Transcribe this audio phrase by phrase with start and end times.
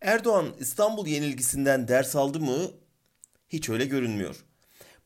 [0.00, 2.70] Erdoğan İstanbul yenilgisinden ders aldı mı?
[3.48, 4.44] Hiç öyle görünmüyor.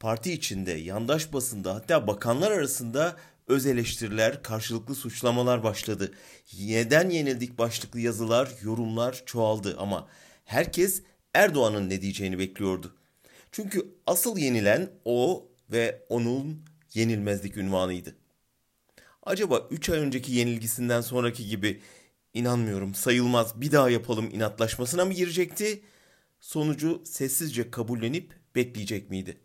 [0.00, 3.16] Parti içinde, yandaş basında hatta bakanlar arasında
[3.48, 6.12] öz eleştiriler, karşılıklı suçlamalar başladı.
[6.60, 10.08] Neden yenildik başlıklı yazılar, yorumlar çoğaldı ama
[10.44, 11.02] herkes
[11.34, 12.96] Erdoğan'ın ne diyeceğini bekliyordu.
[13.52, 16.62] Çünkü asıl yenilen o ve onun
[16.94, 18.16] yenilmezlik ünvanıydı.
[19.22, 21.80] Acaba 3 ay önceki yenilgisinden sonraki gibi
[22.34, 25.82] inanmıyorum sayılmaz bir daha yapalım inatlaşmasına mı girecekti?
[26.40, 29.36] Sonucu sessizce kabullenip bekleyecek miydi?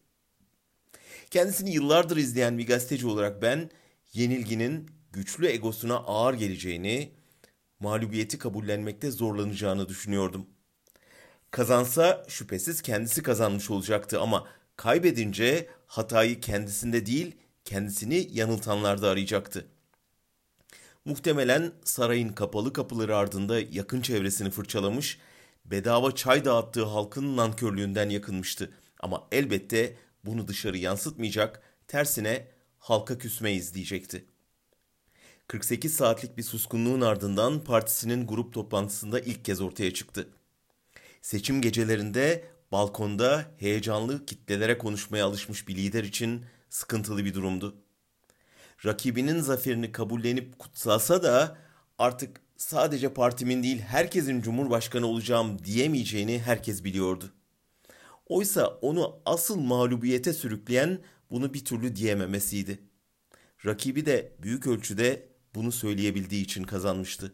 [1.32, 3.70] Kendisini yıllardır izleyen bir gazeteci olarak ben
[4.14, 7.12] yenilginin güçlü egosuna ağır geleceğini,
[7.80, 10.46] mağlubiyeti kabullenmekte zorlanacağını düşünüyordum.
[11.52, 17.36] Kazansa şüphesiz kendisi kazanmış olacaktı ama kaybedince hatayı kendisinde değil
[17.66, 19.68] kendisini yanıltanlarda arayacaktı.
[21.08, 25.18] Muhtemelen sarayın kapalı kapıları ardında yakın çevresini fırçalamış,
[25.66, 28.72] bedava çay dağıttığı halkın nankörlüğünden yakınmıştı.
[29.00, 32.48] Ama elbette bunu dışarı yansıtmayacak, tersine
[32.80, 34.26] halka küsmeyiz diyecekti.
[35.48, 40.30] 48 saatlik bir suskunluğun ardından partisinin grup toplantısında ilk kez ortaya çıktı.
[41.22, 47.87] Seçim gecelerinde balkonda heyecanlı kitlelere konuşmaya alışmış bir lider için sıkıntılı bir durumdu.
[48.86, 51.58] Rakibinin zaferini kabullenip kutsasa da
[51.98, 57.32] artık sadece partimin değil herkesin cumhurbaşkanı olacağım diyemeyeceğini herkes biliyordu.
[58.26, 61.00] Oysa onu asıl mağlubiyete sürükleyen
[61.32, 62.80] bunu bir türlü diyememesiydi.
[63.66, 67.34] Rakibi de büyük ölçüde bunu söyleyebildiği için kazanmıştı.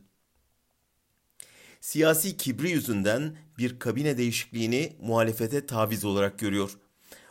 [1.82, 6.78] Siyasi kibri yüzünden bir kabine değişikliğini muhalefete taviz olarak görüyor.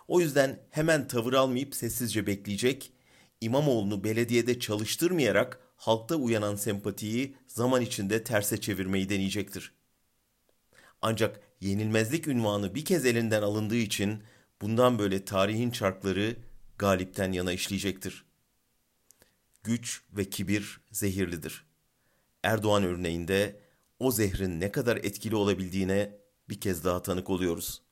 [0.09, 2.93] O yüzden hemen tavır almayıp sessizce bekleyecek,
[3.43, 9.73] İmamoğlu'nu belediyede çalıştırmayarak halkta uyanan sempatiyi zaman içinde terse çevirmeyi deneyecektir.
[11.03, 14.23] Ancak yenilmezlik ünvanı bir kez elinden alındığı için
[14.61, 16.37] bundan böyle tarihin çarkları
[16.79, 18.25] galipten yana işleyecektir.
[19.63, 21.65] Güç ve kibir zehirlidir.
[22.43, 23.61] Erdoğan örneğinde
[23.99, 26.19] o zehrin ne kadar etkili olabildiğine
[26.49, 27.92] bir kez daha tanık oluyoruz.''